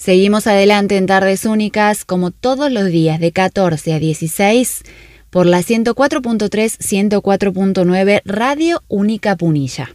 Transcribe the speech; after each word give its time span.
Seguimos 0.00 0.46
adelante 0.46 0.96
en 0.96 1.04
Tardes 1.04 1.44
Únicas 1.44 2.06
como 2.06 2.30
todos 2.30 2.72
los 2.72 2.86
días 2.86 3.20
de 3.20 3.32
14 3.32 3.92
a 3.92 3.98
16 3.98 4.82
por 5.28 5.44
la 5.44 5.58
104.3, 5.58 6.48
104.9 6.48 8.22
Radio 8.24 8.82
Única 8.88 9.36
Punilla. 9.36 9.94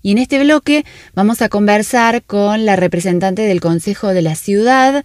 Y 0.00 0.12
en 0.12 0.18
este 0.18 0.38
bloque 0.38 0.84
vamos 1.12 1.42
a 1.42 1.48
conversar 1.48 2.22
con 2.22 2.66
la 2.66 2.76
representante 2.76 3.42
del 3.42 3.60
Consejo 3.60 4.14
de 4.14 4.22
la 4.22 4.36
Ciudad, 4.36 5.04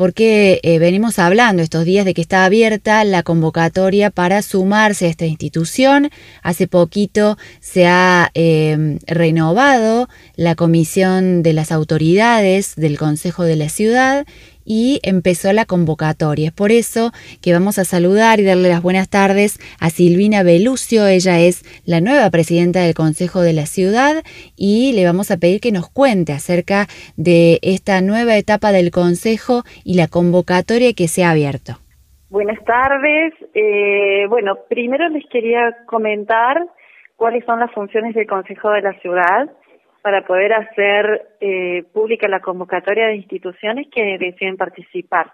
porque 0.00 0.60
eh, 0.62 0.78
venimos 0.78 1.18
hablando 1.18 1.62
estos 1.62 1.84
días 1.84 2.06
de 2.06 2.14
que 2.14 2.22
está 2.22 2.46
abierta 2.46 3.04
la 3.04 3.22
convocatoria 3.22 4.08
para 4.08 4.40
sumarse 4.40 5.04
a 5.04 5.08
esta 5.10 5.26
institución. 5.26 6.08
Hace 6.42 6.66
poquito 6.66 7.36
se 7.60 7.86
ha 7.86 8.30
eh, 8.32 8.96
renovado 9.06 10.08
la 10.36 10.54
comisión 10.54 11.42
de 11.42 11.52
las 11.52 11.70
autoridades 11.70 12.76
del 12.76 12.96
Consejo 12.96 13.44
de 13.44 13.56
la 13.56 13.68
Ciudad 13.68 14.24
y 14.64 15.00
empezó 15.02 15.52
la 15.52 15.64
convocatoria. 15.64 16.48
Es 16.48 16.52
por 16.52 16.70
eso 16.70 17.12
que 17.42 17.52
vamos 17.52 17.78
a 17.78 17.84
saludar 17.84 18.40
y 18.40 18.44
darle 18.44 18.68
las 18.68 18.82
buenas 18.82 19.08
tardes 19.08 19.58
a 19.80 19.90
Silvina 19.90 20.42
Belucio. 20.42 21.06
Ella 21.06 21.38
es 21.40 21.62
la 21.86 22.00
nueva 22.00 22.30
presidenta 22.30 22.80
del 22.80 22.94
Consejo 22.94 23.40
de 23.40 23.52
la 23.52 23.66
Ciudad 23.66 24.22
y 24.56 24.92
le 24.94 25.04
vamos 25.04 25.30
a 25.30 25.38
pedir 25.38 25.60
que 25.60 25.72
nos 25.72 25.88
cuente 25.90 26.32
acerca 26.32 26.86
de 27.16 27.58
esta 27.62 28.00
nueva 28.00 28.36
etapa 28.36 28.72
del 28.72 28.90
Consejo 28.90 29.62
y 29.84 29.96
la 29.96 30.08
convocatoria 30.08 30.92
que 30.92 31.08
se 31.08 31.24
ha 31.24 31.30
abierto. 31.30 31.74
Buenas 32.30 32.62
tardes. 32.64 33.34
Eh, 33.54 34.26
bueno, 34.28 34.56
primero 34.68 35.08
les 35.08 35.26
quería 35.30 35.76
comentar 35.86 36.64
cuáles 37.16 37.44
son 37.44 37.58
las 37.58 37.72
funciones 37.72 38.14
del 38.14 38.26
Consejo 38.26 38.70
de 38.70 38.82
la 38.82 38.92
Ciudad 39.00 39.50
para 40.02 40.26
poder 40.26 40.52
hacer 40.52 41.28
eh, 41.40 41.84
pública 41.92 42.28
la 42.28 42.40
convocatoria 42.40 43.08
de 43.08 43.16
instituciones 43.16 43.88
que 43.88 44.18
deseen 44.18 44.56
participar. 44.56 45.32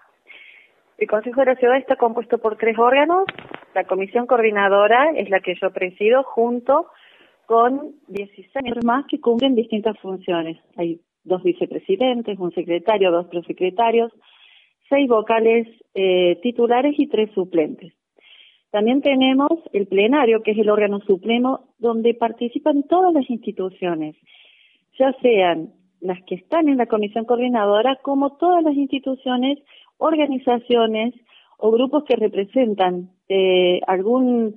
El 0.97 1.07
Consejo 1.07 1.41
de 1.41 1.47
la 1.47 1.55
Ciudad 1.55 1.77
está 1.77 1.95
compuesto 1.95 2.39
por 2.39 2.57
tres 2.57 2.77
órganos. 2.77 3.25
La 3.75 3.85
Comisión 3.85 4.25
Coordinadora 4.25 5.11
es 5.15 5.29
la 5.29 5.39
que 5.39 5.55
yo 5.61 5.71
presido 5.71 6.23
junto 6.23 6.87
con 7.45 7.93
16 8.07 8.83
más 8.83 9.05
que 9.05 9.21
cumplen 9.21 9.55
distintas 9.55 9.97
funciones. 9.99 10.57
Hay 10.75 10.99
dos 11.23 11.43
vicepresidentes, 11.43 12.39
un 12.39 12.51
secretario, 12.51 13.11
dos 13.11 13.27
prosecretarios, 13.27 14.11
seis 14.89 15.07
vocales 15.07 15.67
eh, 15.93 16.39
titulares 16.41 16.95
y 16.97 17.07
tres 17.07 17.29
suplentes. 17.33 17.93
También 18.71 19.01
tenemos 19.01 19.51
el 19.71 19.87
plenario, 19.87 20.43
que 20.43 20.51
es 20.51 20.57
el 20.57 20.69
órgano 20.69 20.99
supremo, 21.01 21.69
donde 21.77 22.13
participan 22.15 22.83
todas 22.83 23.13
las 23.13 23.29
instituciones 23.29 24.15
ya 24.99 25.13
sean 25.21 25.73
las 25.99 26.21
que 26.25 26.35
están 26.35 26.69
en 26.69 26.77
la 26.77 26.85
comisión 26.85 27.25
coordinadora 27.25 27.97
como 28.01 28.37
todas 28.37 28.63
las 28.63 28.75
instituciones, 28.75 29.59
organizaciones 29.97 31.13
o 31.57 31.71
grupos 31.71 32.03
que 32.03 32.15
representan 32.15 33.09
eh, 33.29 33.81
algún 33.87 34.55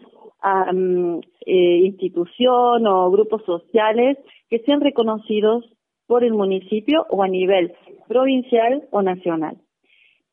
eh, 1.47 1.77
institución 1.85 2.87
o 2.87 3.11
grupos 3.11 3.43
sociales 3.45 4.19
que 4.49 4.61
sean 4.61 4.81
reconocidos 4.81 5.65
por 6.07 6.25
el 6.25 6.33
municipio 6.33 7.07
o 7.11 7.23
a 7.23 7.29
nivel 7.29 7.73
provincial 8.09 8.83
o 8.91 9.03
nacional. 9.03 9.57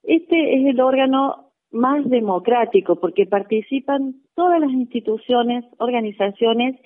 Este 0.03 0.55
es 0.55 0.65
el 0.65 0.79
órgano 0.81 1.51
más 1.71 2.09
democrático 2.09 2.95
porque 2.95 3.25
participan 3.25 4.15
todas 4.35 4.59
las 4.59 4.71
instituciones, 4.71 5.65
organizaciones 5.77 6.79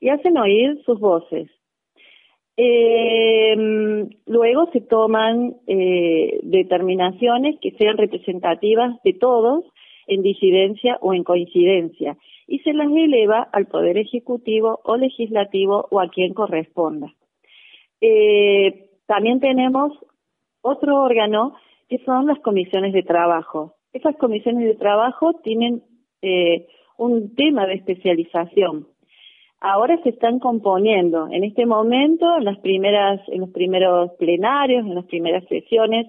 y 0.00 0.08
hacen 0.10 0.38
oír 0.38 0.80
sus 0.84 0.98
voces. 1.00 1.50
Eh, 2.60 3.54
luego 4.26 4.68
se 4.72 4.80
toman 4.80 5.54
eh, 5.68 6.40
determinaciones 6.42 7.56
que 7.60 7.70
sean 7.78 7.96
representativas 7.96 9.00
de 9.04 9.12
todos 9.12 9.64
en 10.08 10.22
disidencia 10.22 10.98
o 11.00 11.14
en 11.14 11.22
coincidencia 11.22 12.16
y 12.48 12.58
se 12.60 12.72
las 12.72 12.88
eleva 12.90 13.48
al 13.52 13.66
Poder 13.66 13.96
Ejecutivo 13.96 14.80
o 14.82 14.96
Legislativo 14.96 15.86
o 15.92 16.00
a 16.00 16.08
quien 16.08 16.34
corresponda. 16.34 17.14
Eh, 18.00 18.88
también 19.06 19.38
tenemos 19.38 19.92
otro 20.60 21.00
órgano 21.00 21.54
que 21.88 21.98
son 21.98 22.26
las 22.26 22.40
comisiones 22.40 22.92
de 22.92 23.04
trabajo. 23.04 23.74
Esas 23.92 24.16
comisiones 24.16 24.64
de 24.64 24.74
trabajo 24.74 25.32
tienen 25.44 25.84
eh, 26.22 26.66
un 26.96 27.36
tema 27.36 27.68
de 27.68 27.74
especialización 27.74 28.87
ahora 29.60 29.98
se 30.02 30.10
están 30.10 30.38
componiendo. 30.38 31.28
En 31.30 31.44
este 31.44 31.66
momento, 31.66 32.36
en 32.38 32.44
las 32.44 32.58
primeras, 32.58 33.20
en 33.28 33.40
los 33.40 33.50
primeros 33.50 34.12
plenarios, 34.12 34.86
en 34.86 34.94
las 34.94 35.06
primeras 35.06 35.44
sesiones, 35.48 36.06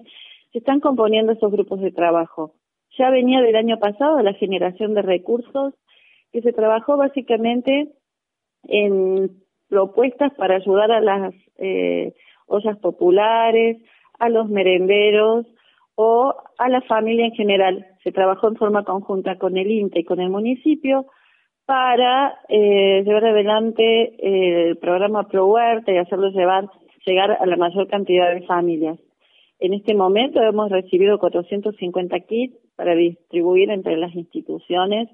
se 0.52 0.58
están 0.58 0.80
componiendo 0.80 1.32
esos 1.32 1.50
grupos 1.50 1.80
de 1.80 1.92
trabajo. 1.92 2.54
Ya 2.98 3.10
venía 3.10 3.40
del 3.40 3.56
año 3.56 3.78
pasado 3.78 4.20
la 4.22 4.34
generación 4.34 4.94
de 4.94 5.02
recursos 5.02 5.74
que 6.32 6.42
se 6.42 6.52
trabajó 6.52 6.96
básicamente 6.96 7.88
en 8.64 9.30
propuestas 9.68 10.32
para 10.34 10.56
ayudar 10.56 10.90
a 10.90 11.00
las 11.00 11.34
eh, 11.58 12.14
ollas 12.46 12.78
populares, 12.78 13.78
a 14.18 14.28
los 14.28 14.48
merenderos 14.48 15.46
o 15.94 16.34
a 16.58 16.68
la 16.68 16.80
familia 16.82 17.26
en 17.26 17.32
general. 17.32 17.86
Se 18.02 18.12
trabajó 18.12 18.48
en 18.48 18.56
forma 18.56 18.84
conjunta 18.84 19.38
con 19.38 19.56
el 19.56 19.70
INTE 19.70 20.00
y 20.00 20.04
con 20.04 20.20
el 20.20 20.30
municipio 20.30 21.06
para 21.70 22.40
eh, 22.48 23.04
llevar 23.06 23.26
adelante 23.26 23.84
eh, 24.18 24.70
el 24.70 24.76
programa 24.78 25.28
Pro 25.28 25.46
Huerta 25.46 25.92
y 25.92 25.98
hacerlo 25.98 26.30
llevar, 26.30 26.68
llegar 27.06 27.30
a 27.30 27.46
la 27.46 27.56
mayor 27.56 27.86
cantidad 27.86 28.34
de 28.34 28.42
familias. 28.42 28.98
En 29.60 29.74
este 29.74 29.94
momento 29.94 30.42
hemos 30.42 30.68
recibido 30.68 31.20
450 31.20 32.18
kits 32.26 32.56
para 32.74 32.96
distribuir 32.96 33.70
entre 33.70 33.96
las 33.98 34.12
instituciones 34.16 35.08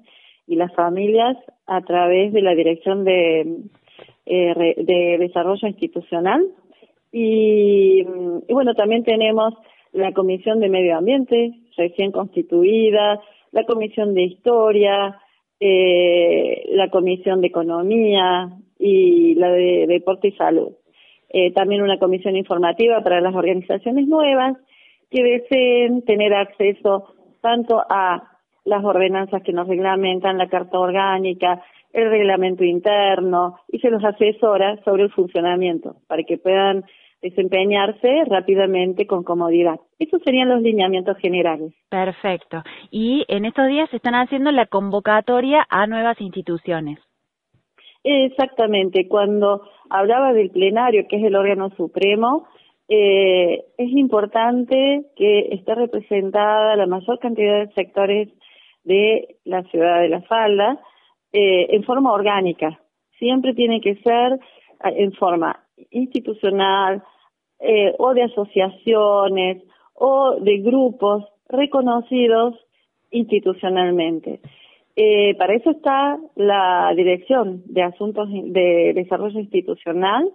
y 0.47 0.55
las 0.55 0.73
familias 0.73 1.37
a 1.67 1.81
través 1.81 2.33
de 2.33 2.41
la 2.41 2.55
Dirección 2.55 3.03
de, 3.03 3.41
eh, 4.25 4.75
de 4.77 5.17
Desarrollo 5.19 5.67
Institucional. 5.67 6.43
Y 7.11 8.01
bueno, 8.49 8.73
también 8.73 9.03
tenemos 9.03 9.53
la 9.93 10.11
Comisión 10.11 10.59
de 10.59 10.69
Medio 10.69 10.97
Ambiente 10.97 11.51
recién 11.77 12.11
constituida, 12.11 13.21
la 13.51 13.63
Comisión 13.65 14.15
de 14.15 14.23
Historia, 14.23 15.19
eh, 15.59 16.63
la 16.71 16.89
Comisión 16.89 17.41
de 17.41 17.47
Economía 17.47 18.49
y 18.79 19.35
la 19.35 19.49
de 19.51 19.85
Deporte 19.87 20.29
y 20.29 20.31
Salud. 20.33 20.73
Eh, 21.29 21.51
también 21.51 21.81
una 21.81 21.99
comisión 21.99 22.35
informativa 22.35 23.01
para 23.01 23.19
las 23.19 23.35
organizaciones 23.35 24.07
nuevas 24.07 24.57
que 25.09 25.23
deseen 25.23 26.03
tener 26.03 26.33
acceso 26.33 27.13
tanto 27.41 27.83
a 27.89 28.31
las 28.65 28.83
ordenanzas 28.83 29.41
que 29.43 29.53
nos 29.53 29.67
reglamentan, 29.67 30.37
la 30.37 30.47
Carta 30.47 30.79
Orgánica, 30.79 31.63
el 31.93 32.09
reglamento 32.09 32.63
interno 32.63 33.59
y 33.69 33.79
se 33.79 33.89
los 33.89 34.03
asesora 34.03 34.77
sobre 34.83 35.03
el 35.03 35.11
funcionamiento 35.11 35.95
para 36.07 36.23
que 36.23 36.37
puedan 36.37 36.85
desempeñarse 37.21 38.23
rápidamente 38.25 39.07
con 39.07 39.23
comodidad. 39.23 39.79
Esos 39.99 40.21
serían 40.23 40.49
los 40.49 40.61
lineamientos 40.61 41.17
generales. 41.17 41.73
Perfecto. 41.89 42.63
Y 42.91 43.25
en 43.27 43.45
estos 43.45 43.67
días 43.67 43.89
se 43.89 43.97
están 43.97 44.15
haciendo 44.15 44.51
la 44.51 44.67
convocatoria 44.67 45.65
a 45.69 45.87
nuevas 45.87 46.19
instituciones. 46.21 46.99
Exactamente. 48.03 49.07
Cuando 49.07 49.63
hablaba 49.89 50.33
del 50.33 50.51
plenario, 50.51 51.07
que 51.09 51.17
es 51.17 51.23
el 51.23 51.35
órgano 51.35 51.69
supremo, 51.71 52.47
eh, 52.87 53.65
es 53.77 53.91
importante 53.91 55.03
que 55.15 55.49
esté 55.51 55.75
representada 55.75 56.75
la 56.75 56.85
mayor 56.85 57.19
cantidad 57.19 57.65
de 57.65 57.73
sectores 57.73 58.29
de 58.83 59.35
la 59.43 59.63
ciudad 59.63 59.99
de 60.01 60.09
La 60.09 60.21
Falda 60.21 60.79
eh, 61.33 61.67
en 61.71 61.83
forma 61.83 62.13
orgánica. 62.13 62.79
Siempre 63.19 63.53
tiene 63.53 63.81
que 63.81 63.95
ser 63.95 64.33
eh, 64.33 64.93
en 65.03 65.11
forma 65.13 65.56
institucional 65.91 67.03
eh, 67.59 67.93
o 67.97 68.13
de 68.13 68.23
asociaciones 68.23 69.63
o 69.93 70.35
de 70.39 70.57
grupos 70.59 71.25
reconocidos 71.49 72.55
institucionalmente. 73.11 74.41
Eh, 74.95 75.35
para 75.35 75.53
eso 75.53 75.71
está 75.71 76.17
la 76.35 76.91
Dirección 76.95 77.63
de 77.65 77.83
Asuntos 77.83 78.29
de 78.31 78.93
Desarrollo 78.95 79.39
Institucional, 79.39 80.31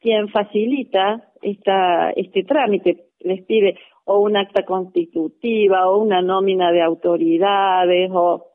quien 0.00 0.28
facilita 0.28 1.30
esta, 1.42 2.10
este 2.10 2.42
trámite, 2.44 3.04
les 3.20 3.42
pide 3.42 3.78
o 4.04 4.18
un 4.20 4.36
acta 4.36 4.64
constitutiva 4.64 5.88
o 5.88 6.02
una 6.02 6.22
nómina 6.22 6.72
de 6.72 6.82
autoridades 6.82 8.10
o 8.12 8.46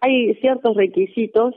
hay 0.00 0.34
ciertos 0.36 0.76
requisitos 0.76 1.54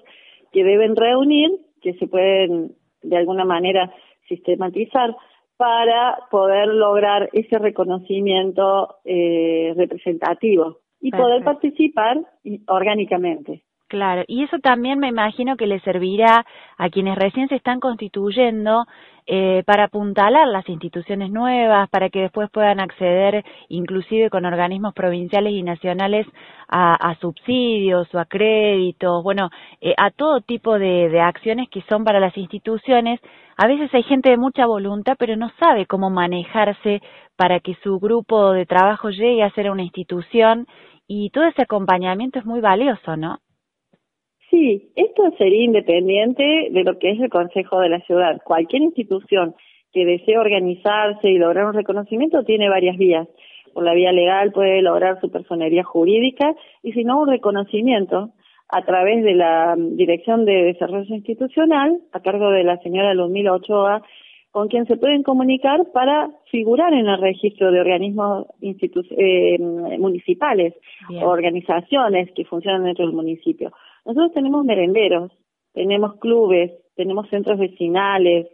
que 0.51 0.63
deben 0.63 0.95
reunir 0.95 1.49
que 1.81 1.93
se 1.93 2.07
pueden 2.07 2.75
de 3.01 3.17
alguna 3.17 3.45
manera 3.45 3.91
sistematizar 4.27 5.15
para 5.57 6.19
poder 6.31 6.67
lograr 6.67 7.29
ese 7.33 7.57
reconocimiento 7.59 8.95
eh, 9.03 9.73
representativo 9.75 10.77
y 11.01 11.11
poder 11.11 11.43
participar 11.43 12.17
orgánicamente. 12.67 13.63
Claro, 13.89 14.23
y 14.27 14.43
eso 14.43 14.59
también 14.59 14.99
me 14.99 15.07
imagino 15.07 15.57
que 15.57 15.65
le 15.65 15.79
servirá 15.79 16.45
a 16.77 16.89
quienes 16.89 17.17
recién 17.17 17.49
se 17.49 17.55
están 17.55 17.79
constituyendo 17.79 18.85
eh, 19.31 19.61
para 19.63 19.83
apuntalar 19.83 20.47
las 20.47 20.67
instituciones 20.67 21.29
nuevas, 21.29 21.87
para 21.91 22.09
que 22.09 22.21
después 22.21 22.49
puedan 22.49 22.79
acceder, 22.79 23.45
inclusive 23.67 24.31
con 24.31 24.43
organismos 24.43 24.95
provinciales 24.95 25.53
y 25.53 25.61
nacionales, 25.61 26.25
a, 26.67 27.15
subsidios 27.21 28.07
o 28.15 28.19
a 28.19 28.25
créditos, 28.25 29.23
bueno, 29.23 29.51
eh, 29.81 29.93
a 29.97 30.09
todo 30.09 30.41
tipo 30.41 30.79
de, 30.79 31.09
de 31.09 31.21
acciones 31.21 31.69
que 31.69 31.83
son 31.87 32.03
para 32.03 32.19
las 32.19 32.35
instituciones. 32.37 33.19
A 33.55 33.67
veces 33.67 33.93
hay 33.93 34.01
gente 34.01 34.31
de 34.31 34.37
mucha 34.37 34.65
voluntad, 34.65 35.15
pero 35.19 35.35
no 35.35 35.51
sabe 35.59 35.85
cómo 35.85 36.09
manejarse 36.09 36.99
para 37.35 37.59
que 37.59 37.75
su 37.83 37.99
grupo 37.99 38.51
de 38.53 38.65
trabajo 38.65 39.11
llegue 39.11 39.43
a 39.43 39.51
ser 39.51 39.69
una 39.69 39.83
institución 39.83 40.65
y 41.07 41.29
todo 41.29 41.43
ese 41.43 41.61
acompañamiento 41.61 42.39
es 42.39 42.45
muy 42.45 42.61
valioso, 42.61 43.15
¿no? 43.15 43.37
Sí, 44.49 44.89
esto 44.95 45.31
sería 45.37 45.63
independiente 45.63 46.69
de 46.71 46.83
lo 46.83 46.97
que 46.97 47.11
es 47.11 47.19
el 47.19 47.29
Consejo 47.29 47.79
de 47.79 47.89
la 47.89 47.99
Ciudad. 48.01 48.41
Cualquier 48.43 48.81
institución 48.81 49.55
que 49.93 50.05
desee 50.05 50.37
organizarse 50.37 51.29
y 51.29 51.37
lograr 51.37 51.65
un 51.65 51.73
reconocimiento 51.73 52.43
tiene 52.43 52.69
varias 52.69 52.97
vías. 52.97 53.27
Por 53.73 53.83
la 53.83 53.93
vía 53.93 54.11
legal 54.11 54.51
puede 54.51 54.81
lograr 54.81 55.19
su 55.21 55.29
personería 55.29 55.83
jurídica 55.83 56.55
y 56.81 56.93
si 56.93 57.03
no 57.03 57.21
un 57.21 57.29
reconocimiento 57.29 58.31
a 58.69 58.83
través 58.83 59.23
de 59.23 59.35
la 59.35 59.75
Dirección 59.77 60.45
de 60.45 60.63
Desarrollo 60.63 61.13
Institucional 61.13 61.99
a 62.11 62.19
cargo 62.19 62.49
de 62.51 62.63
la 62.63 62.77
señora 62.79 63.13
Ludmila 63.13 63.53
Ochoa 63.53 64.03
con 64.51 64.67
quien 64.67 64.87
se 64.87 64.97
pueden 64.97 65.21
comunicar 65.21 65.91
para 65.93 66.31
figurar 66.49 66.93
en 66.93 67.07
el 67.07 67.21
registro 67.21 67.71
de 67.71 67.81
organismos 67.81 68.47
eh, 68.61 69.59
municipales 69.59 70.73
o 71.21 71.27
organizaciones 71.27 72.31
que 72.35 72.45
funcionan 72.45 72.83
dentro 72.83 73.05
del 73.05 73.15
municipio. 73.15 73.71
Nosotros 74.05 74.33
tenemos 74.33 74.65
merenderos, 74.65 75.31
tenemos 75.73 76.15
clubes, 76.19 76.71
tenemos 76.95 77.29
centros 77.29 77.59
vecinales, 77.59 78.47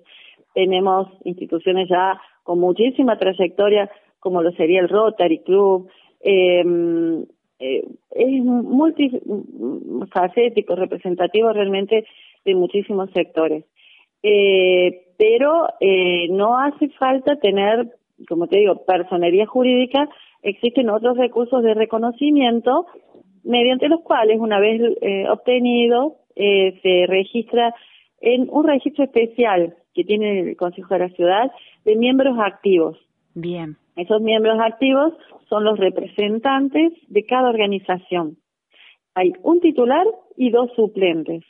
tenemos 0.53 1.07
instituciones 1.23 1.87
ya 1.89 2.19
con 2.43 2.59
muchísima 2.59 3.17
trayectoria 3.17 3.89
como 4.25 4.41
lo 4.41 4.51
sería 4.53 4.81
el 4.81 4.89
Rotary 4.89 5.43
Club, 5.43 5.87
em, 6.21 7.21
eh, 7.59 7.85
es 8.09 8.43
multifacético, 8.43 10.75
representativo 10.75 11.53
realmente 11.53 12.07
de 12.43 12.55
muchísimos 12.55 13.11
sectores. 13.11 13.65
Eh, 14.23 15.03
pero 15.15 15.67
eh, 15.79 16.27
no 16.31 16.57
hace 16.57 16.89
falta 16.97 17.35
tener, 17.35 17.87
como 18.27 18.47
te 18.47 18.57
digo, 18.57 18.83
personería 18.83 19.45
jurídica, 19.45 20.09
existen 20.41 20.89
otros 20.89 21.17
recursos 21.17 21.61
de 21.61 21.75
reconocimiento 21.75 22.87
mediante 23.45 23.87
los 23.87 24.01
cuales, 24.01 24.39
una 24.39 24.59
vez 24.59 24.81
eh, 25.01 25.29
obtenido, 25.29 26.17
eh, 26.35 26.79
se 26.81 27.05
registra 27.07 27.73
en 28.19 28.47
un 28.49 28.67
registro 28.67 29.05
especial 29.05 29.75
que 29.93 30.03
tiene 30.03 30.41
el 30.41 30.57
Consejo 30.57 30.93
de 30.93 30.99
la 30.99 31.09
Ciudad 31.09 31.51
de 31.85 31.95
miembros 31.95 32.37
activos. 32.39 32.97
Bien. 33.33 33.77
Esos 33.95 34.21
miembros 34.21 34.59
activos 34.59 35.13
son 35.47 35.63
los 35.63 35.79
representantes 35.79 36.91
de 37.07 37.25
cada 37.25 37.49
organización. 37.49 38.37
Hay 39.13 39.31
un 39.43 39.61
titular 39.61 40.05
y 40.35 40.49
dos 40.49 40.71
suplentes. 40.75 41.43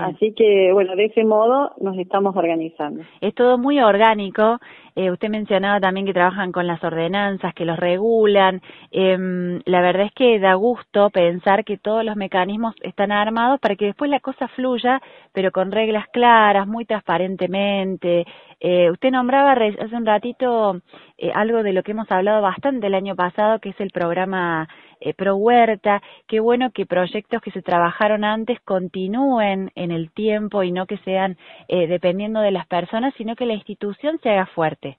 Así 0.00 0.32
que, 0.32 0.72
bueno, 0.72 0.96
de 0.96 1.04
ese 1.04 1.22
modo 1.22 1.72
nos 1.80 1.98
estamos 1.98 2.34
organizando. 2.34 3.02
Es 3.20 3.34
todo 3.34 3.58
muy 3.58 3.78
orgánico. 3.78 4.58
Eh, 4.94 5.10
usted 5.10 5.28
mencionaba 5.28 5.80
también 5.80 6.06
que 6.06 6.14
trabajan 6.14 6.50
con 6.50 6.66
las 6.66 6.82
ordenanzas, 6.82 7.52
que 7.52 7.66
los 7.66 7.78
regulan. 7.78 8.62
Eh, 8.90 9.60
la 9.66 9.82
verdad 9.82 10.06
es 10.06 10.12
que 10.14 10.38
da 10.38 10.54
gusto 10.54 11.10
pensar 11.10 11.62
que 11.66 11.76
todos 11.76 12.02
los 12.04 12.16
mecanismos 12.16 12.74
están 12.82 13.12
armados 13.12 13.60
para 13.60 13.76
que 13.76 13.84
después 13.86 14.10
la 14.10 14.20
cosa 14.20 14.48
fluya, 14.48 15.02
pero 15.32 15.52
con 15.52 15.70
reglas 15.70 16.06
claras, 16.08 16.66
muy 16.66 16.86
transparentemente. 16.86 18.24
Eh, 18.60 18.90
usted 18.90 19.10
nombraba 19.10 19.52
hace 19.52 19.94
un 19.94 20.06
ratito 20.06 20.80
eh, 21.18 21.30
algo 21.34 21.62
de 21.62 21.74
lo 21.74 21.82
que 21.82 21.92
hemos 21.92 22.10
hablado 22.10 22.40
bastante 22.40 22.86
el 22.86 22.94
año 22.94 23.14
pasado, 23.14 23.58
que 23.58 23.70
es 23.70 23.80
el 23.80 23.90
programa 23.90 24.66
eh, 25.00 25.14
Pro 25.14 25.36
Huerta. 25.36 26.02
Qué 26.26 26.40
bueno 26.40 26.70
que 26.72 26.86
proyectos 26.86 27.40
que 27.42 27.50
se 27.50 27.62
trabajaron 27.62 28.24
antes 28.24 28.60
continúen 28.60 29.70
en 29.74 29.90
el 29.90 30.10
tiempo 30.12 30.62
y 30.62 30.72
no 30.72 30.86
que 30.86 30.98
sean 30.98 31.36
eh, 31.68 31.86
dependiendo 31.86 32.40
de 32.40 32.50
las 32.50 32.66
personas, 32.66 33.14
sino 33.16 33.36
que 33.36 33.46
la 33.46 33.54
institución 33.54 34.18
se 34.22 34.30
haga 34.30 34.46
fuerte. 34.46 34.98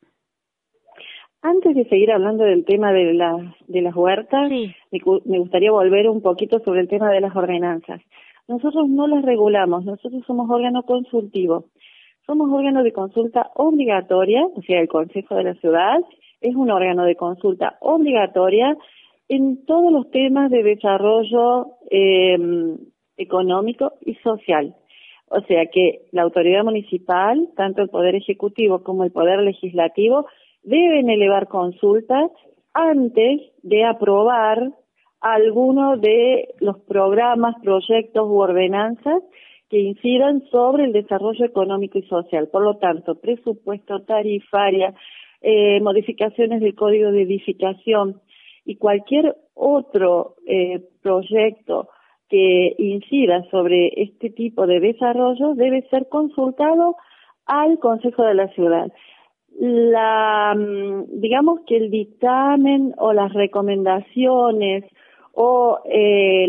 Antes 1.42 1.76
de 1.76 1.86
seguir 1.86 2.12
hablando 2.12 2.44
del 2.44 2.66
tema 2.66 2.92
de, 2.92 3.14
de 3.68 3.82
las 3.82 3.96
huertas, 3.96 4.50
me, 4.50 5.40
gustaría 5.40 5.72
volver 5.72 6.10
un 6.10 6.22
poquito 6.22 6.60
sobre 6.60 6.82
el 6.82 6.88
tema 6.88 7.12
de 7.12 7.22
las 7.22 7.36
ordenanzas. 7.36 8.02
Nosotros 8.48 8.90
no 8.90 9.08
las 9.08 9.24
regulamos, 9.24 9.86
nosotros 9.86 10.24
somos 10.26 10.50
órgano 10.50 10.84
consultivo. 10.84 11.66
Somos 12.26 12.52
órgano 12.52 12.84
de 12.84 12.92
consulta 12.92 13.52
obligatoria, 13.56 14.46
o 14.46 14.62
sea, 14.64 14.82
el 14.82 14.90
Consejo 14.90 15.36
de 15.36 15.44
la 15.44 15.54
Ciudad 15.56 16.00
es 16.42 16.56
un 16.56 16.70
órgano 16.70 17.06
de 17.06 17.16
consulta 17.16 17.78
obligatoria 17.80 18.76
en 19.30 19.66
todos 19.66 19.92
los 19.92 20.10
temas 20.12 20.50
de 20.52 20.64
desarrollo 20.64 21.74
eh, 21.90 22.38
económico 23.18 23.94
y 24.06 24.16
social. 24.16 24.76
O 25.30 25.42
sea 25.42 25.66
que 25.66 26.06
la 26.12 26.22
autoridad 26.22 26.64
municipal, 26.64 27.50
tanto 27.56 27.82
el 27.82 27.90
Poder 27.90 28.16
Ejecutivo 28.16 28.84
como 28.84 29.04
el 29.04 29.12
Poder 29.12 29.40
Legislativo, 29.40 30.26
deben 30.64 31.10
elevar 31.10 31.48
consultas 31.48 32.32
antes 32.74 33.42
de 33.64 33.84
aprobar 33.84 34.72
alguno 35.20 35.98
de 35.98 36.50
los 36.60 36.80
programas, 36.82 37.56
proyectos 37.62 38.28
u 38.28 38.38
ordenanzas 38.38 39.24
que 39.70 39.80
incidan 39.80 40.44
sobre 40.50 40.86
el 40.86 40.94
desarrollo 40.94 41.44
económico 41.44 41.98
y 41.98 42.04
social. 42.04 42.48
Por 42.48 42.64
lo 42.64 42.78
tanto, 42.78 43.16
presupuesto, 43.20 44.04
tarifaria, 44.04 44.94
eh, 45.42 45.82
modificaciones 45.82 46.62
del 46.62 46.76
código 46.76 47.12
de 47.12 47.24
edificación, 47.24 48.22
y 48.68 48.76
cualquier 48.76 49.34
otro 49.56 50.36
eh, 50.46 50.82
proyecto 51.02 51.88
que 52.30 52.76
incida 52.78 53.44
sobre 53.50 53.88
este 53.96 54.30
tipo 54.30 54.68
de 54.68 54.82
desarrollo 54.82 55.56
debe 55.56 55.88
ser 55.90 56.10
consultado 56.10 56.98
al 57.46 57.80
Consejo 57.80 58.24
de 58.24 58.34
la 58.34 58.50
Ciudad. 58.50 58.92
La, 59.58 60.54
mm, 60.54 61.22
digamos 61.22 61.62
que 61.66 61.78
el 61.78 61.90
dictamen 61.90 62.94
o 62.98 63.14
las 63.14 63.32
recomendaciones 63.34 64.84
o 65.32 65.80
eh, 65.86 66.48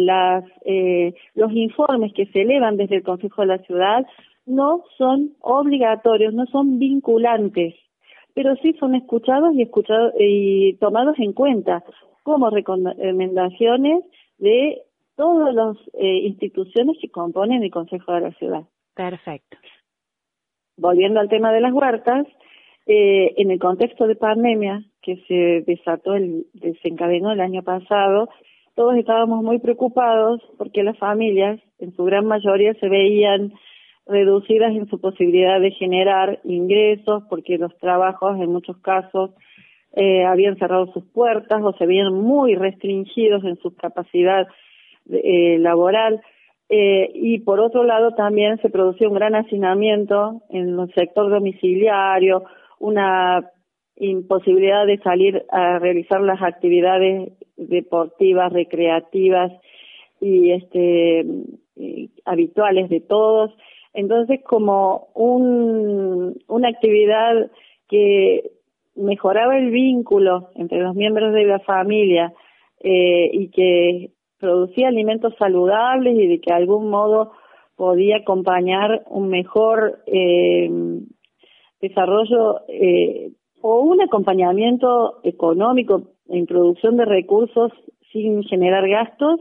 eh, 0.65 1.15
los 1.37 1.53
informes 1.53 2.13
que 2.15 2.27
se 2.27 2.43
elevan 2.43 2.77
desde 2.77 2.97
el 2.97 3.05
Consejo 3.05 3.43
de 3.43 3.49
la 3.49 3.59
Ciudad 3.59 4.05
no 4.45 4.83
son 4.97 5.35
obligatorios, 5.41 6.35
no 6.35 6.47
son 6.47 6.81
vinculantes, 6.81 7.77
pero 8.35 8.57
sí 8.57 8.75
son 8.81 8.97
escuchados 8.97 9.55
y, 9.55 9.63
escuchados 9.63 10.15
y 10.19 10.75
tomados 10.79 11.17
en 11.21 11.33
cuenta 11.33 11.85
como 12.29 12.51
recomendaciones 12.51 14.05
de 14.39 14.83
todas 15.17 15.55
las 15.55 15.77
eh, 15.95 16.27
instituciones 16.27 16.97
que 17.01 17.11
componen 17.11 17.63
el 17.63 17.71
Consejo 17.71 18.13
de 18.13 18.21
la 18.21 18.33
Ciudad. 18.33 18.63
Perfecto. 18.95 19.57
Volviendo 20.77 21.21
al 21.21 21.29
tema 21.29 21.53
de 21.53 21.61
las 21.61 21.73
huertas, 21.73 22.27
eh, 22.87 23.35
en 23.37 23.51
el 23.51 23.59
contexto 23.59 24.07
de 24.07 24.17
pandemia 24.17 24.85
que 25.03 25.17
se 25.27 25.65
desató, 25.67 26.15
el, 26.15 26.47
desencadenó 26.55 27.33
el 27.33 27.41
año 27.41 27.63
pasado, 27.63 28.29
todos 28.75 28.97
estábamos 28.97 29.43
muy 29.43 29.59
preocupados 29.59 30.41
porque 30.57 30.83
las 30.83 30.99
familias, 30.99 31.61
en 31.79 31.95
su 31.97 32.05
gran 32.05 32.27
mayoría, 32.27 32.75
se 32.75 32.89
veían 32.89 33.53
reducidas 34.07 34.73
en 34.73 34.89
su 34.89 35.01
posibilidad 35.01 35.61
de 35.61 35.73
generar 35.73 36.41
ingresos 36.45 37.25
porque 37.29 37.59
los 37.59 37.77
trabajos 37.79 38.39
en 38.41 38.53
muchos 38.53 38.79
casos 38.79 39.31
eh, 39.93 40.25
habían 40.25 40.57
cerrado 40.59 40.93
sus 40.93 41.05
puertas 41.07 41.63
o 41.63 41.73
se 41.73 41.87
veían 41.87 42.13
muy 42.13 42.55
restringidos 42.55 43.43
en 43.45 43.57
su 43.57 43.75
capacidad 43.75 44.47
eh, 45.11 45.59
laboral. 45.59 46.21
Eh, 46.69 47.11
y 47.15 47.39
por 47.41 47.61
otro 47.61 47.83
lado 47.83 48.15
también 48.15 48.59
se 48.61 48.69
producía 48.69 49.09
un 49.09 49.15
gran 49.15 49.35
hacinamiento 49.35 50.43
en 50.51 50.79
el 50.79 50.95
sector 50.95 51.31
domiciliario, 51.31 52.45
una 52.79 53.51
imposibilidad 53.97 54.87
de 54.87 54.99
salir 54.99 55.45
a 55.51 55.79
realizar 55.79 56.21
las 56.21 56.43
actividades 56.43 57.33
deportivas, 57.57 58.53
recreativas 58.53 59.51
y 60.21 60.53
este 60.53 61.25
habituales 62.25 62.91
de 62.91 63.01
todos. 63.01 63.51
Entonces, 63.95 64.41
como 64.45 65.09
un, 65.15 66.39
una 66.47 66.69
actividad 66.69 67.51
que 67.89 68.51
mejoraba 68.99 69.57
el 69.57 69.71
vínculo 69.71 70.51
entre 70.55 70.81
los 70.81 70.95
miembros 70.95 71.33
de 71.33 71.45
la 71.45 71.61
familia 71.61 72.33
eh, 72.81 73.31
y 73.33 73.49
que 73.51 74.11
producía 74.39 74.89
alimentos 74.89 75.35
saludables 75.39 76.15
y 76.17 76.27
de 76.27 76.41
que 76.41 76.51
de 76.51 76.57
algún 76.57 76.91
modo 76.91 77.33
podía 77.77 78.19
acompañar 78.19 79.05
un 79.09 79.29
mejor 79.29 80.01
eh, 80.07 80.69
desarrollo 81.81 82.61
eh, 82.69 83.31
o 83.61 83.81
un 83.81 84.01
acompañamiento 84.03 85.21
económico 85.23 86.03
en 86.29 86.47
producción 86.47 86.97
de 86.97 87.05
recursos 87.05 87.73
sin 88.13 88.43
generar 88.45 88.89
gastos, 88.89 89.41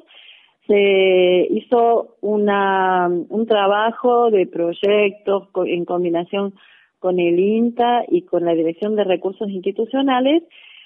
se 0.67 1.47
hizo 1.51 2.17
una, 2.21 3.07
un 3.07 3.45
trabajo 3.45 4.29
de 4.29 4.45
proyectos 4.47 5.47
en 5.65 5.85
combinación 5.85 6.53
con 7.00 7.20
el 7.20 7.39
INTA 7.39 8.04
y 8.08 8.24
con 8.24 8.46
la 8.46 8.54
Dirección 8.54 8.96
de 8.96 9.04
Recursos 9.04 9.50
Institucionales. 9.50 10.44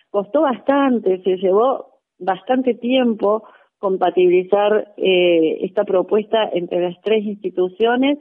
Costó 0.10 0.42
bastante, 0.42 1.22
se 1.24 1.38
llevó 1.38 2.00
bastante 2.20 2.74
tiempo 2.74 3.44
compatibilizar 3.80 4.94
eh, 4.98 5.58
esta 5.62 5.84
propuesta 5.84 6.50
entre 6.54 6.82
las 6.82 7.02
tres 7.02 7.24
instituciones. 7.24 8.20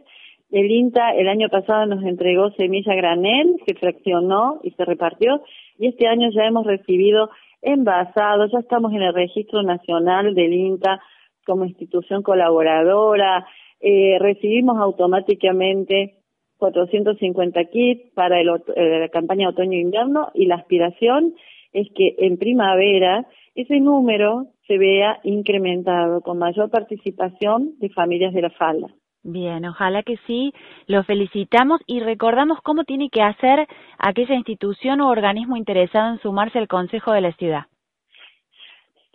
El 0.51 0.71
INTA 0.71 1.11
el 1.11 1.29
año 1.29 1.49
pasado 1.49 1.87
nos 1.87 2.03
entregó 2.05 2.51
semilla 2.53 2.95
granel, 2.95 3.57
se 3.67 3.75
fraccionó 3.75 4.61
y 4.63 4.71
se 4.73 4.85
repartió, 4.85 5.43
y 5.79 5.89
este 5.89 6.09
año 6.09 6.31
ya 6.35 6.45
hemos 6.45 6.67
recibido 6.67 7.31
envasados, 7.63 8.51
ya 8.53 8.59
estamos 8.61 8.93
en 8.93 9.03
el 9.03 9.15
registro 9.15 9.63
nacional 9.63 10.35
del 10.35 10.53
INTA 10.55 11.01
como 11.45 11.67
institución 11.67 12.23
colaboradora, 12.23 13.47
eh, 13.81 14.19
recibimos 14.19 14.79
automáticamente 14.79 16.20
450 16.61 17.65
kits 17.65 18.13
para 18.15 18.41
el, 18.41 18.49
eh, 18.77 19.01
la 19.01 19.09
campaña 19.09 19.49
otoño-invierno 19.49 20.29
y 20.35 20.47
la 20.47 20.57
aspiración 20.57 21.35
es 21.73 21.89
que 21.97 22.15
en 22.19 22.37
primavera 22.37 23.27
ese 23.57 23.81
número 23.81 24.47
se 24.69 24.79
vea 24.79 25.19
incrementado 25.25 26.21
con 26.21 26.39
mayor 26.39 26.71
participación 26.71 27.73
de 27.81 27.89
familias 27.89 28.33
de 28.33 28.43
la 28.43 28.51
falda. 28.51 28.89
Bien, 29.23 29.65
ojalá 29.67 30.03
que 30.03 30.17
sí. 30.27 30.53
Lo 30.87 31.03
felicitamos 31.05 31.81
y 31.87 32.01
recordamos 32.01 32.61
cómo 32.63 32.85
tiene 32.85 33.11
que 33.11 33.23
hacer 33.23 33.67
aquella 33.99 34.35
institución 34.35 35.01
o 35.01 35.11
organismo 35.11 35.57
interesado 35.57 36.13
en 36.13 36.21
sumarse 36.21 36.59
al 36.59 36.69
Consejo 36.69 37.13
de 37.13 37.21
la 37.21 37.33
Ciudad. 37.33 37.65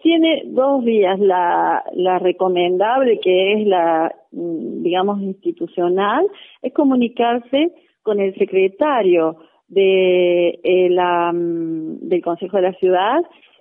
Tiene 0.05 0.43
dos 0.45 0.83
vías, 0.83 1.19
la, 1.19 1.81
recomendable, 2.19 3.19
que 3.19 3.53
es 3.53 3.65
la, 3.65 4.13
mm, 4.31 4.83
digamos, 4.83 5.19
institucional, 5.19 6.27
es 6.62 6.71
comunicarse 6.74 7.71
con 8.03 8.19
el 8.19 8.35
secretario 8.35 9.38
de 9.67 10.59
eh, 10.63 10.89
la, 10.91 11.33
mm, 11.33 12.07
del 12.07 12.21
Consejo 12.21 12.57
de 12.57 12.63
la 12.69 12.74
Ciudad, 12.74 13.17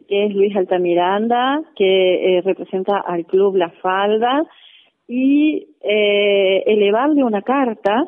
que 0.07 0.27
es 0.27 0.35
Luis 0.35 0.55
Altamiranda, 0.55 1.63
que 1.77 2.37
eh, 2.37 2.43
representa 2.43 2.99
al 2.99 3.25
Club 3.25 3.57
La 3.57 3.71
Falda, 3.81 4.43
y 5.09 5.69
eh, 5.81 6.63
elevarle 6.67 7.25
una 7.25 7.41
carta 7.41 8.05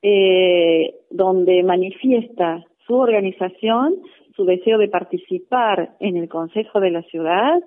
eh, 0.00 0.94
donde 1.10 1.62
manifiesta 1.64 2.64
su 2.86 2.94
organización, 2.94 3.96
su 4.34 4.44
deseo 4.44 4.78
de 4.78 4.88
participar 4.88 5.96
en 6.00 6.16
el 6.16 6.28
Consejo 6.28 6.80
de 6.80 6.90
la 6.90 7.02
Ciudad 7.02 7.60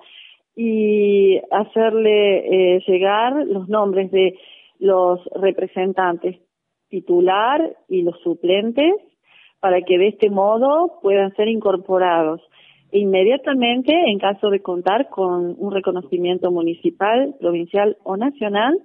y 0.55 1.37
hacerle 1.51 2.75
eh, 2.75 2.83
llegar 2.87 3.45
los 3.45 3.67
nombres 3.67 4.11
de 4.11 4.37
los 4.79 5.19
representantes 5.35 6.37
titular 6.89 7.75
y 7.89 8.03
los 8.03 8.19
suplentes 8.21 8.93
para 9.59 9.81
que 9.81 9.97
de 9.97 10.09
este 10.09 10.29
modo 10.29 10.99
puedan 11.01 11.33
ser 11.35 11.47
incorporados 11.47 12.41
inmediatamente 12.91 13.93
en 14.07 14.19
caso 14.19 14.49
de 14.49 14.61
contar 14.61 15.09
con 15.09 15.55
un 15.57 15.71
reconocimiento 15.73 16.51
municipal, 16.51 17.35
provincial 17.39 17.97
o 18.03 18.15
nacional 18.15 18.79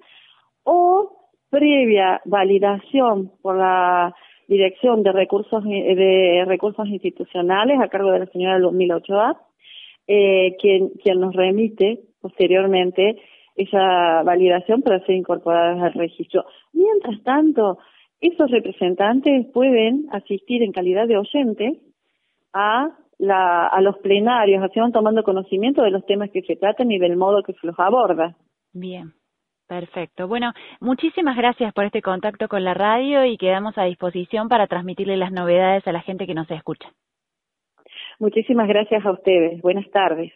o 0.64 1.30
previa 1.50 2.20
validación 2.24 3.30
por 3.42 3.56
la 3.56 4.14
Dirección 4.50 5.04
de 5.04 5.12
Recursos 5.12 5.62
de 5.62 6.44
Recursos 6.44 6.88
Institucionales 6.88 7.78
a 7.80 7.86
cargo 7.86 8.10
de 8.10 8.18
la 8.18 8.26
señora 8.26 8.58
Lumila 8.58 8.96
Ochoa, 8.96 9.40
eh, 10.08 10.56
quien, 10.60 10.88
quien 11.00 11.20
nos 11.20 11.36
remite 11.36 12.00
posteriormente 12.20 13.22
esa 13.54 14.24
validación 14.24 14.82
para 14.82 14.98
ser 15.06 15.14
incorporadas 15.14 15.80
al 15.80 15.92
registro. 15.92 16.46
Mientras 16.72 17.22
tanto, 17.22 17.78
esos 18.20 18.50
representantes 18.50 19.46
pueden 19.54 20.08
asistir 20.10 20.64
en 20.64 20.72
calidad 20.72 21.06
de 21.06 21.18
oyente 21.18 21.78
a 22.52 22.90
la, 23.18 23.68
a 23.68 23.80
los 23.80 23.98
plenarios, 23.98 24.64
así 24.64 24.80
van 24.80 24.90
tomando 24.90 25.22
conocimiento 25.22 25.82
de 25.82 25.92
los 25.92 26.04
temas 26.06 26.28
que 26.32 26.42
se 26.42 26.56
tratan 26.56 26.90
y 26.90 26.98
del 26.98 27.16
modo 27.16 27.44
que 27.44 27.52
se 27.52 27.68
los 27.68 27.78
aborda. 27.78 28.34
Bien. 28.72 29.12
Perfecto. 29.70 30.26
Bueno, 30.26 30.52
muchísimas 30.80 31.36
gracias 31.36 31.72
por 31.72 31.84
este 31.84 32.02
contacto 32.02 32.48
con 32.48 32.64
la 32.64 32.74
radio 32.74 33.24
y 33.24 33.36
quedamos 33.36 33.78
a 33.78 33.84
disposición 33.84 34.48
para 34.48 34.66
transmitirle 34.66 35.16
las 35.16 35.30
novedades 35.30 35.86
a 35.86 35.92
la 35.92 36.00
gente 36.00 36.26
que 36.26 36.34
nos 36.34 36.50
escucha. 36.50 36.92
Muchísimas 38.18 38.66
gracias 38.66 39.06
a 39.06 39.12
ustedes. 39.12 39.62
Buenas 39.62 39.88
tardes. 39.92 40.32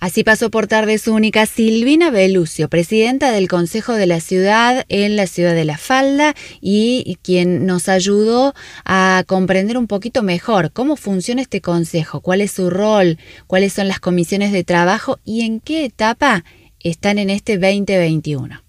Así 0.00 0.24
pasó 0.24 0.50
por 0.50 0.66
tardes 0.66 1.06
únicas 1.06 1.48
Silvina 1.48 2.10
Belucio, 2.10 2.68
presidenta 2.68 3.30
del 3.30 3.46
Consejo 3.46 3.92
de 3.92 4.08
la 4.08 4.18
Ciudad 4.18 4.84
en 4.88 5.14
la 5.14 5.28
ciudad 5.28 5.54
de 5.54 5.64
La 5.64 5.78
Falda 5.78 6.34
y 6.60 7.18
quien 7.22 7.66
nos 7.66 7.88
ayudó 7.88 8.52
a 8.84 9.22
comprender 9.28 9.78
un 9.78 9.86
poquito 9.86 10.24
mejor 10.24 10.72
cómo 10.72 10.96
funciona 10.96 11.40
este 11.40 11.60
consejo, 11.60 12.20
cuál 12.20 12.40
es 12.40 12.50
su 12.50 12.68
rol, 12.68 13.16
cuáles 13.46 13.74
son 13.74 13.86
las 13.86 14.00
comisiones 14.00 14.50
de 14.50 14.64
trabajo 14.64 15.18
y 15.24 15.46
en 15.46 15.60
qué 15.60 15.84
etapa 15.84 16.42
están 16.90 17.18
en 17.18 17.30
este 17.30 17.58
2021. 17.58 18.65